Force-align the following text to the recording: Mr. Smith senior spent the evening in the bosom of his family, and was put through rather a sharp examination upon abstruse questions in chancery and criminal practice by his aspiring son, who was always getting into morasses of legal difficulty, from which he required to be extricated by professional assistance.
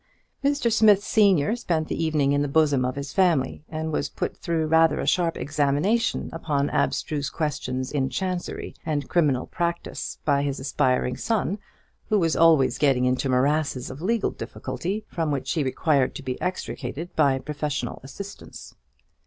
Mr. 0.43 0.73
Smith 0.73 1.03
senior 1.03 1.55
spent 1.55 1.87
the 1.87 2.03
evening 2.03 2.31
in 2.31 2.41
the 2.41 2.47
bosom 2.47 2.83
of 2.83 2.95
his 2.95 3.13
family, 3.13 3.63
and 3.69 3.93
was 3.93 4.09
put 4.09 4.35
through 4.35 4.65
rather 4.65 4.99
a 4.99 5.05
sharp 5.05 5.37
examination 5.37 6.27
upon 6.33 6.71
abstruse 6.71 7.29
questions 7.29 7.91
in 7.91 8.09
chancery 8.09 8.73
and 8.83 9.07
criminal 9.07 9.45
practice 9.45 10.17
by 10.25 10.41
his 10.41 10.59
aspiring 10.59 11.15
son, 11.15 11.59
who 12.09 12.17
was 12.17 12.35
always 12.35 12.79
getting 12.79 13.05
into 13.05 13.29
morasses 13.29 13.91
of 13.91 14.01
legal 14.01 14.31
difficulty, 14.31 15.05
from 15.07 15.29
which 15.29 15.51
he 15.51 15.61
required 15.63 16.15
to 16.15 16.23
be 16.23 16.41
extricated 16.41 17.15
by 17.15 17.37
professional 17.37 17.99
assistance. 18.01 18.73